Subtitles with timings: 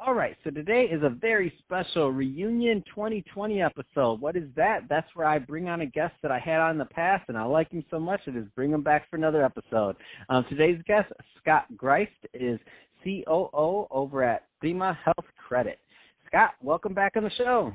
[0.00, 4.20] All right, so today is a very special reunion 2020 episode.
[4.20, 4.80] What is that?
[4.88, 7.38] That's where I bring on a guest that I had on in the past, and
[7.38, 9.94] I like him so much, I just bring him back for another episode.
[10.28, 12.58] Um, today's guest, Scott Greist, is
[13.04, 15.78] COO over at Prima Health Credit.
[16.26, 17.72] Scott, welcome back on the show.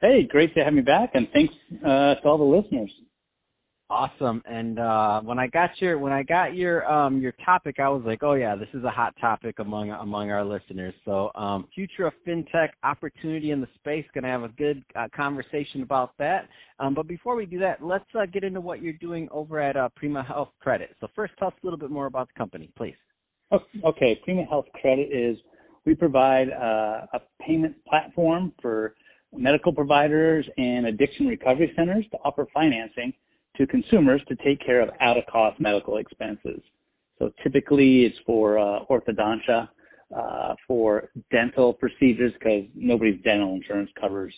[0.00, 1.52] Hey, great to have me back, and thanks
[1.84, 2.90] uh, to all the listeners.
[3.90, 4.42] Awesome.
[4.44, 8.02] And uh, when I got your when I got your um, your topic, I was
[8.04, 10.92] like, oh yeah, this is a hot topic among among our listeners.
[11.06, 14.04] So um, future of fintech opportunity in the space.
[14.12, 16.48] Going to have a good uh, conversation about that.
[16.78, 19.74] Um, but before we do that, let's uh, get into what you're doing over at
[19.74, 20.94] uh, Prima Health Credit.
[21.00, 22.96] So first, tell us a little bit more about the company, please.
[23.84, 25.38] Okay, Prima Health Credit is
[25.86, 28.94] we provide uh, a payment platform for
[29.34, 33.14] medical providers and addiction recovery centers to offer financing
[33.58, 36.60] to consumers to take care of out of cost medical expenses.
[37.18, 39.68] So typically it's for uh, orthodontia,
[40.16, 44.32] uh, for dental procedures because nobody's dental insurance covers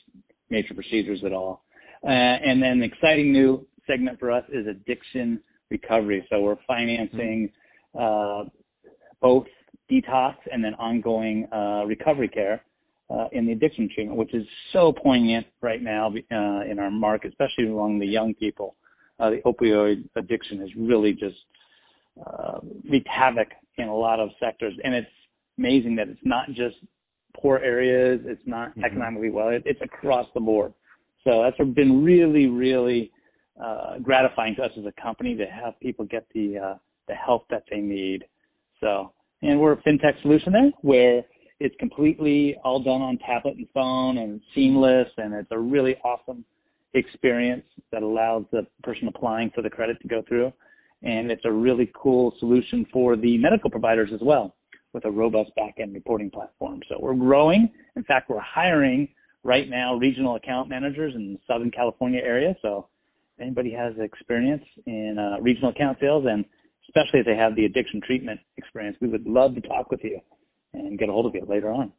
[0.49, 1.65] major procedures at all.
[2.03, 5.41] Uh, and then the exciting new segment for us is addiction
[5.71, 6.27] recovery.
[6.31, 7.51] So we're financing
[7.99, 8.45] uh,
[9.21, 9.47] both
[9.91, 12.65] detox and then ongoing uh, recovery care
[13.11, 17.29] uh, in the addiction treatment, which is so poignant right now uh, in our market,
[17.29, 18.77] especially among the young people.
[19.21, 21.37] Uh, the opioid addiction has really just
[22.27, 22.59] uh,
[22.89, 25.07] wreaked havoc in a lot of sectors, and it's
[25.59, 26.77] amazing that it's not just
[27.37, 28.85] poor areas, it's not mm-hmm.
[28.85, 30.73] economically well, it, it's across the board.
[31.25, 33.11] So that's been really, really
[33.63, 36.75] uh, gratifying to us as a company to have people get the uh,
[37.09, 38.25] the help that they need.
[38.81, 39.13] So,
[39.43, 41.23] and we're a fintech solution there where
[41.59, 46.45] it's completely all done on tablet and phone and seamless, and it's a really awesome
[46.95, 50.53] experience that allows the person applying for the credit to go through.
[51.03, 54.57] And it's a really cool solution for the medical providers as well
[54.93, 56.81] with a robust back-end reporting platform.
[56.89, 57.71] So we're growing.
[57.97, 59.09] In fact, we're hiring
[59.45, 62.55] right now regional account managers in the Southern California area.
[62.61, 62.89] So
[63.37, 66.45] if anybody has experience in uh, regional account sales and
[66.89, 70.21] especially if they have the addiction treatment experience, we would love to talk with you
[70.75, 71.93] and get a hold of you later on.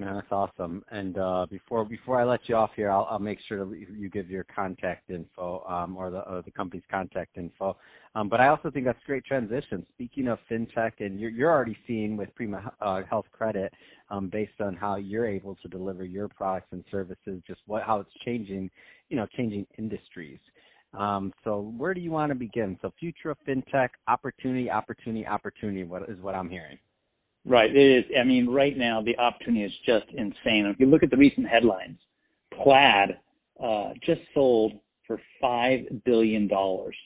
[0.00, 0.84] No, that's awesome.
[0.92, 4.30] And uh, before before I let you off here, I'll, I'll make sure you give
[4.30, 7.76] your contact info um, or the or the company's contact info.
[8.14, 9.84] Um, but I also think that's great transition.
[9.94, 13.72] Speaking of fintech, and you're you're already seeing with Prima uh, Health Credit,
[14.08, 17.98] um, based on how you're able to deliver your products and services, just what how
[17.98, 18.70] it's changing,
[19.08, 20.38] you know, changing industries.
[20.96, 22.78] Um, so where do you want to begin?
[22.82, 25.82] So future of fintech, opportunity, opportunity, opportunity.
[25.82, 26.78] What is what I'm hearing?
[27.44, 27.74] Right.
[27.74, 28.04] It is.
[28.18, 30.66] I mean, right now the opportunity is just insane.
[30.66, 31.98] If you look at the recent headlines,
[32.62, 33.16] Plaid
[33.62, 34.72] uh, just sold
[35.06, 36.96] for five billion dollars.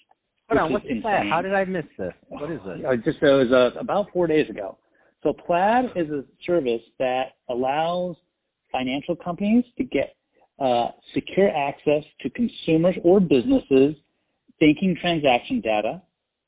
[0.49, 1.03] Hold on, what's insane.
[1.03, 1.29] Plaid?
[1.31, 2.13] How did I miss this?
[2.29, 2.85] What is it?
[2.85, 4.79] Uh, just it was uh, about four days ago.
[5.23, 8.17] So Plaid is a service that allows
[8.73, 10.17] financial companies to get
[10.59, 13.95] uh, secure access to consumers or businesses
[14.61, 16.01] banking transaction data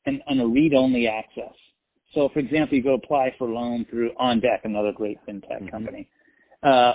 [0.06, 1.52] and, and a read-only access.
[2.14, 5.69] So, for example, you go apply for a loan through OnDeck, another great fintech mm-hmm.
[5.69, 6.08] company.
[6.62, 6.92] Uh,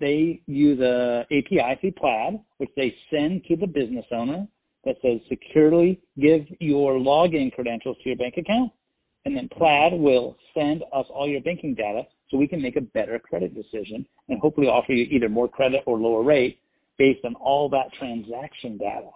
[0.00, 4.46] they use a API through Plaid, which they send to the business owner
[4.84, 8.70] that says securely give your login credentials to your bank account,
[9.24, 12.80] and then Plaid will send us all your banking data so we can make a
[12.80, 16.60] better credit decision and hopefully offer you either more credit or lower rate
[16.98, 19.10] based on all that transaction data.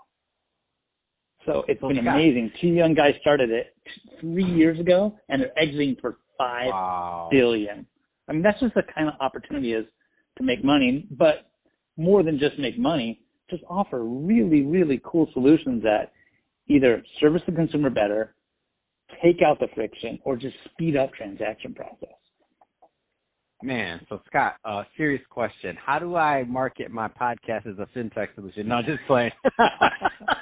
[1.46, 2.50] So it's been amazing.
[2.61, 3.75] Two young guys started it
[4.20, 7.29] three years ago, and they're exiting for five wow.
[7.31, 7.87] billion.
[8.29, 9.87] I mean, that's just the kind of opportunity is
[10.37, 11.50] to make money, but
[11.96, 13.20] more than just make money,
[13.50, 16.12] just offer really, really cool solutions that
[16.69, 18.35] either service the consumer better,
[19.23, 22.14] take out the friction, or just speed up transaction process.
[23.62, 25.76] Man, so Scott, uh, serious question.
[25.85, 28.69] How do I market my podcast as a fintech solution?
[28.69, 29.32] No, just playing.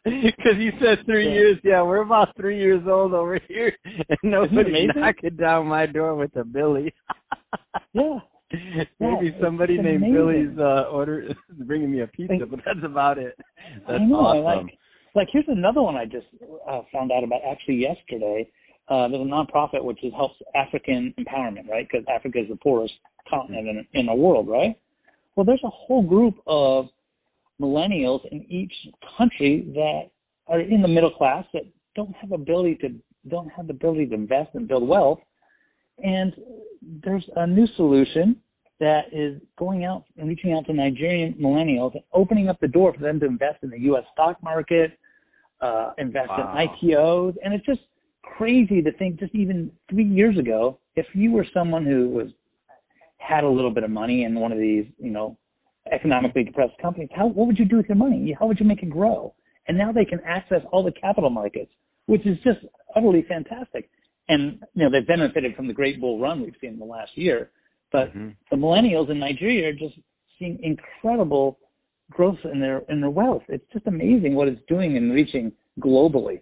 [0.04, 1.34] Because you said three yeah.
[1.34, 1.58] years.
[1.62, 6.34] Yeah, we're about three years old over here, and nobody's knocking down my door with
[6.36, 6.92] a Billy.
[7.92, 8.18] yeah.
[8.98, 10.14] Maybe yeah, somebody named amazing.
[10.14, 11.28] Billy's uh, order
[11.66, 13.36] bringing me a pizza, like, but that's about it.
[13.86, 14.66] That's I know, awesome.
[14.66, 14.78] Like,
[15.14, 16.26] like here's another one I just
[16.68, 18.50] uh, found out about actually yesterday.
[18.88, 21.86] uh, there's a nonprofit which is, helps African empowerment, right?
[21.88, 22.94] Because Africa is the poorest
[23.28, 24.76] continent in, in the world, right?
[25.36, 26.88] Well, there's a whole group of
[27.60, 28.72] millennials in each
[29.16, 30.10] country that
[30.46, 31.62] are in the middle class that
[31.94, 32.94] don't have ability to
[33.28, 35.20] don't have the ability to invest and build wealth.
[36.02, 36.34] And
[37.04, 38.36] there's a new solution
[38.78, 42.94] that is going out and reaching out to Nigerian millennials and opening up the door
[42.94, 44.04] for them to invest in the U.S.
[44.14, 44.98] stock market,
[45.60, 46.56] uh, invest wow.
[46.56, 47.80] in IPOs, and it's just
[48.22, 49.20] crazy to think.
[49.20, 52.28] Just even three years ago, if you were someone who was
[53.18, 55.36] had a little bit of money in one of these, you know,
[55.92, 58.34] economically depressed companies, how what would you do with your money?
[58.38, 59.34] How would you make it grow?
[59.68, 61.72] And now they can access all the capital markets,
[62.06, 62.58] which is just
[62.96, 63.90] utterly fantastic.
[64.28, 67.16] And you know they've benefited from the great bull run we've seen in the last
[67.16, 67.50] year
[67.92, 68.30] but mm-hmm.
[68.50, 69.98] the millennials in Nigeria are just
[70.38, 71.58] seeing incredible
[72.10, 73.42] growth in their in their wealth.
[73.48, 76.40] It's just amazing what it's doing and reaching globally.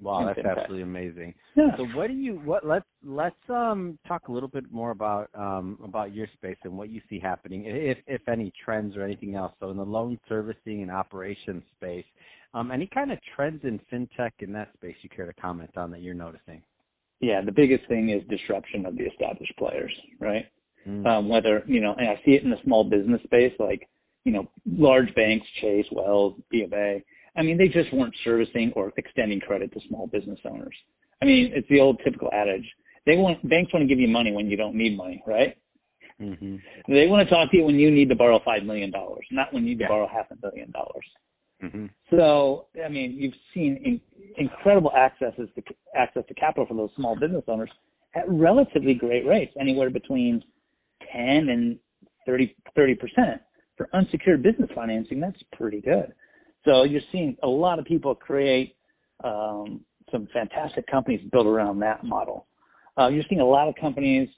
[0.00, 1.34] Wow, that's absolutely amazing.
[1.56, 1.76] Yeah.
[1.76, 5.78] So what do you what let's let's um talk a little bit more about um
[5.84, 9.52] about your space and what you see happening if if any trends or anything else.
[9.60, 12.06] So in the loan servicing and operations space,
[12.54, 15.90] um any kind of trends in fintech in that space you care to comment on
[15.90, 16.62] that you're noticing?
[17.20, 20.46] yeah, the biggest thing is disruption of the established players, right?
[20.88, 21.06] Mm.
[21.06, 23.86] Um, whether, you know, and I see it in the small business space, like,
[24.24, 27.02] you know, large banks, Chase, Wells, BofA.
[27.36, 30.74] I mean, they just weren't servicing or extending credit to small business owners.
[31.22, 32.66] I mean, it's the old typical adage.
[33.06, 35.56] They want banks want to give you money when you don't need money, right?
[36.20, 36.56] Mm-hmm.
[36.92, 39.52] They want to talk to you when you need to borrow five million dollars, not
[39.52, 39.86] when you need yeah.
[39.86, 41.04] to borrow half a billion dollars.
[41.62, 41.86] Mm-hmm.
[42.10, 44.00] So, I mean, you've seen in,
[44.36, 45.62] incredible accesses to
[45.94, 47.70] access to capital for those small business owners
[48.14, 50.42] at relatively great rates, anywhere between
[51.12, 51.78] 10 and
[52.26, 52.54] 30
[52.94, 53.40] percent
[53.76, 55.20] for unsecured business financing.
[55.20, 56.12] That's pretty good.
[56.64, 58.76] So you're seeing a lot of people create
[59.24, 59.80] um,
[60.10, 62.46] some fantastic companies built around that model.
[62.98, 64.28] Uh, you're seeing a lot of companies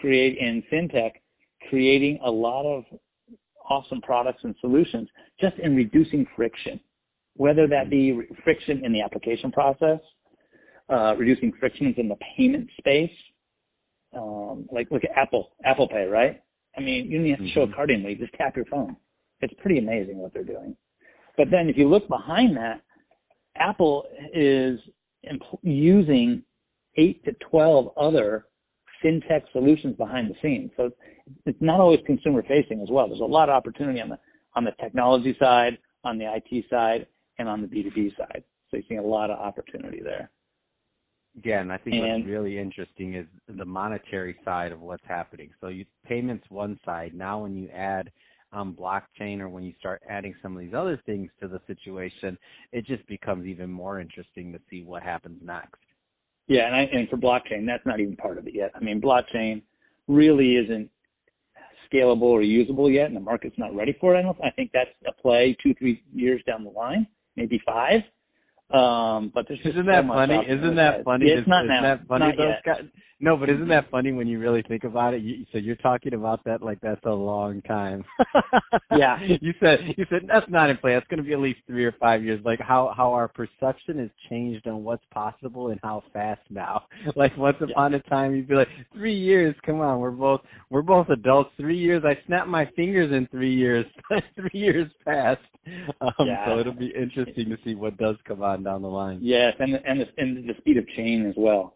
[0.00, 1.12] create in fintech,
[1.68, 2.84] creating a lot of
[3.68, 5.08] awesome products and solutions
[5.40, 6.80] just in reducing friction,
[7.36, 10.00] whether that be friction in the application process,
[10.90, 13.10] uh, reducing frictions in the payment space.
[14.16, 16.42] Um, like look at Apple, Apple Pay, right?
[16.76, 17.74] I mean, you don't have to show a mm-hmm.
[17.74, 18.96] card in, you just tap your phone.
[19.40, 20.76] It's pretty amazing what they're doing.
[21.40, 22.82] But then if you look behind that,
[23.56, 24.04] Apple
[24.34, 24.78] is
[25.62, 26.42] using
[26.98, 28.44] eight to 12 other
[29.02, 30.70] fintech solutions behind the scenes.
[30.76, 30.90] So
[31.46, 33.08] it's not always consumer facing as well.
[33.08, 34.18] There's a lot of opportunity on the
[34.54, 37.06] on the technology side, on the IT side,
[37.38, 38.44] and on the B2B side.
[38.70, 40.30] So you're seeing a lot of opportunity there.
[41.42, 45.52] Yeah, and I think and, what's really interesting is the monetary side of what's happening.
[45.62, 47.14] So you payments one side.
[47.14, 48.10] Now when you add
[48.52, 52.36] um, blockchain or when you start adding some of these other things to the situation,
[52.72, 55.78] it just becomes even more interesting to see what happens next.
[56.48, 58.72] Yeah, and, I, and for blockchain, that's not even part of it yet.
[58.74, 59.62] I mean, blockchain
[60.08, 60.90] really isn't
[61.92, 64.18] scalable or usable yet, and the market's not ready for it.
[64.18, 67.06] I, don't, I think that's a play two, three years down the line,
[67.36, 68.00] maybe five.
[68.70, 70.38] Um, but there's isn't that funny?
[70.48, 71.26] Isn't that funny?
[71.26, 71.82] Yeah, it's not isn't now.
[71.82, 72.26] That funny?
[72.26, 72.64] Not those yet.
[72.64, 72.84] guys,
[73.22, 75.20] no, but isn't that funny when you really think about it?
[75.20, 78.02] You, so you're talking about that like that's a long time.
[78.96, 79.18] yeah.
[79.40, 80.94] You said you said that's not in play.
[80.94, 82.40] That's going to be at least three or five years.
[82.44, 86.82] Like how how our perception has changed on what's possible and how fast now.
[87.16, 87.66] Like once yeah.
[87.70, 89.54] upon a time, you'd be like three years.
[89.66, 90.40] Come on, we're both
[90.70, 91.50] we're both adults.
[91.58, 92.02] Three years.
[92.06, 93.84] I snapped my fingers in three years.
[94.36, 95.40] three years passed.
[96.00, 96.46] Um, yeah.
[96.46, 99.18] So it'll be interesting to see what does come on down the line.
[99.20, 101.74] Yes, and the, and the, and the speed of change as well.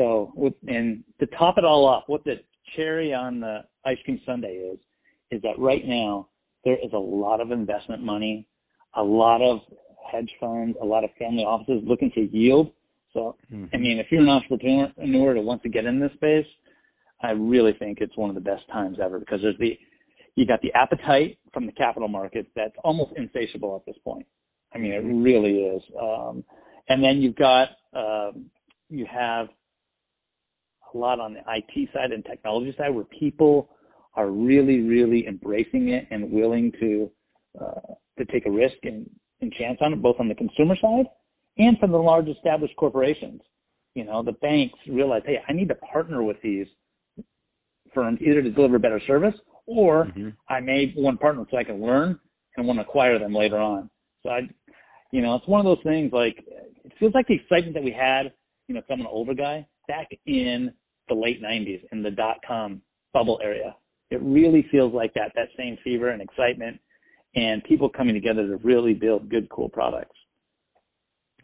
[0.00, 2.36] So, with, and to top it all off, what the
[2.74, 4.78] cherry on the ice cream sundae is,
[5.30, 6.28] is that right now
[6.64, 8.46] there is a lot of investment money,
[8.96, 9.60] a lot of
[10.10, 12.72] hedge funds, a lot of family offices looking to yield.
[13.12, 13.66] So, mm-hmm.
[13.74, 16.46] I mean, if you're an entrepreneur to want to get in this space,
[17.22, 19.78] I really think it's one of the best times ever because there's the
[20.34, 24.24] you got the appetite from the capital markets that's almost insatiable at this point.
[24.74, 25.22] I mean, it mm-hmm.
[25.22, 25.82] really is.
[26.00, 26.42] Um,
[26.88, 28.46] and then you've got um,
[28.88, 29.48] you have
[30.94, 33.70] a lot on the IT side and technology side where people
[34.14, 37.10] are really, really embracing it and willing to
[37.60, 39.08] uh, to take a risk and,
[39.40, 41.06] and chance on it, both on the consumer side
[41.58, 43.40] and from the large established corporations.
[43.94, 46.66] You know, the banks realize, hey, I need to partner with these
[47.92, 49.34] firms either to deliver better service
[49.66, 50.28] or mm-hmm.
[50.48, 52.18] I may one partner so I can learn
[52.56, 53.90] and want to acquire them later on.
[54.22, 54.40] So I,
[55.12, 56.36] you know, it's one of those things like
[56.84, 58.32] it feels like the excitement that we had,
[58.68, 60.72] you know, if I'm an older guy back in
[61.08, 62.80] the late 90s in the dot com
[63.12, 63.74] bubble area.
[64.10, 66.78] It really feels like that, that same fever and excitement
[67.34, 70.16] and people coming together to really build good, cool products.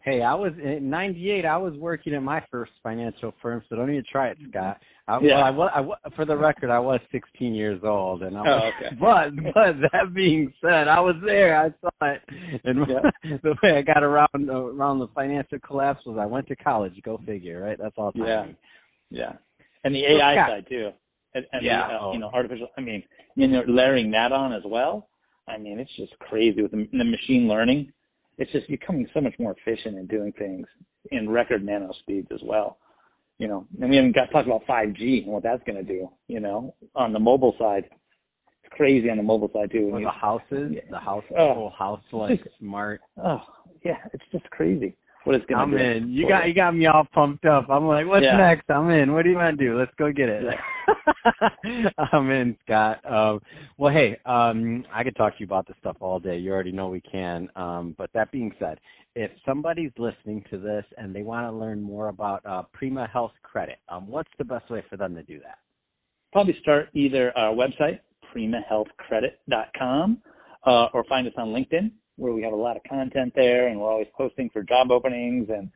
[0.03, 1.45] Hey, I was in '98.
[1.45, 4.77] I was working at my first financial firm, so don't even try it, Scott.
[5.09, 5.49] I, Yeah.
[5.51, 8.85] well, I, I, for the record, I was 16 years old, and I was, Oh,
[8.85, 8.95] okay.
[8.99, 11.57] but but that being said, I was there.
[11.57, 12.21] I saw it,
[12.65, 13.37] and Yeah.
[13.43, 16.93] the way I got around around the financial collapse was I went to college.
[17.03, 17.77] Go figure, right?
[17.81, 18.11] That's all.
[18.15, 18.25] Yeah.
[18.41, 18.57] timing.
[19.09, 19.33] Yeah.
[19.83, 20.89] And the So, AI Scott- side too.
[21.35, 21.87] And, and Yeah.
[21.87, 22.13] the, uh, Oh.
[22.13, 23.03] you know, artificial, I mean,
[23.35, 25.07] you know, layering that on as well.
[25.47, 27.93] I mean, it's just crazy with the, the machine learning.
[28.37, 30.67] It's just becoming so much more efficient in doing things
[31.11, 32.77] in record nano speeds as well.
[33.39, 36.09] You know, and we haven't got talked about 5G and what that's going to do,
[36.27, 37.83] you know, on the mobile side.
[38.63, 39.89] It's crazy on the mobile side too.
[39.91, 40.81] Or the you, houses, Yeah.
[40.89, 41.53] the house, Oh.
[41.53, 43.01] whole house like smart.
[43.23, 43.41] oh,
[43.85, 44.95] yeah, it's just crazy
[45.27, 45.77] what it's going I'm do.
[45.77, 46.09] in.
[46.09, 47.69] You got you got me all pumped up.
[47.69, 48.37] I'm like, what's Yeah.
[48.37, 48.69] next?
[48.69, 49.13] I'm in.
[49.13, 49.77] What do you want to do?
[49.77, 50.43] Let's go get it.
[52.13, 52.99] I'm in, Scott.
[53.05, 53.41] Um,
[53.77, 56.37] well, hey, um, I could talk to you about this stuff all day.
[56.37, 57.49] You already know we can.
[57.55, 58.79] Um, but that being said,
[59.15, 63.33] if somebody's listening to this and they want to learn more about uh, Prima Health
[63.43, 65.57] Credit, um, what's the best way for them to do that?
[66.33, 67.99] probably start either our website,
[68.35, 70.21] primahealthcredit.com,
[70.65, 73.79] uh, or find us on LinkedIn, where we have a lot of content there, and
[73.79, 75.69] we're always posting for job openings, and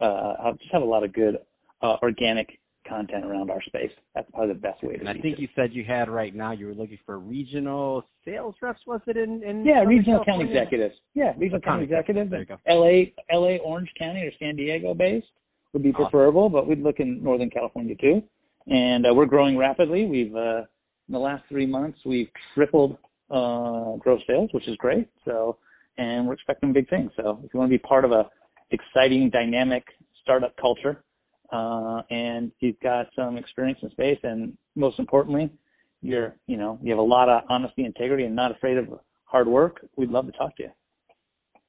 [0.00, 1.36] uh, just have a lot of good
[1.82, 3.90] uh, organic content around our space.
[4.14, 5.00] That's probably the best way to.
[5.00, 5.40] And I think it.
[5.40, 8.80] you said you had right now you were looking for regional sales reps.
[8.86, 9.42] Was it in?
[9.42, 10.94] in Yeah, regional account executives.
[11.14, 12.30] Yeah, regional account executives.
[12.30, 12.58] There you go.
[12.68, 15.26] LA, LA, Orange County, or San Diego based
[15.72, 16.04] would be Awesome.
[16.04, 18.22] preferable, but we'd look in Northern California too.
[18.66, 20.06] And uh, we're growing rapidly.
[20.06, 20.62] We've uh,
[21.08, 22.98] in the last three months we've tripled
[23.30, 25.08] uh, gross sales, which is great.
[25.24, 25.58] So,
[25.98, 27.10] and we're expecting big things.
[27.16, 28.28] So, if you want to be part of a
[28.70, 29.84] exciting, dynamic
[30.22, 31.04] startup culture,
[31.52, 35.50] uh, and you've got some experience in space, and most importantly,
[36.02, 38.86] you're you know you have a lot of honesty, integrity, and not afraid of
[39.24, 40.70] hard work, we'd love to talk to you.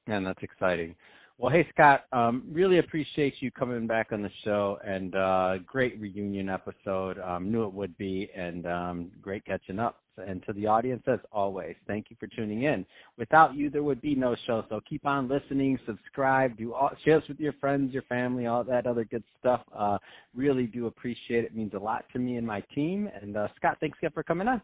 [0.08, 0.96] Man, that's exciting.
[1.38, 6.00] Well, hey Scott, um, really appreciate you coming back on the show, and uh, great
[6.00, 7.20] reunion episode.
[7.20, 10.02] Um, knew it would be, and um, great catching up.
[10.18, 12.86] And to the audience, as always, thank you for tuning in.
[13.18, 14.64] Without you, there would be no show.
[14.70, 18.64] So keep on listening, subscribe, do all, share this with your friends, your family, all
[18.64, 19.62] that other good stuff.
[19.76, 19.98] Uh,
[20.36, 21.48] really do appreciate it.
[21.48, 21.56] it.
[21.56, 23.10] Means a lot to me and my team.
[23.22, 24.62] And uh, Scott, thanks again for coming on.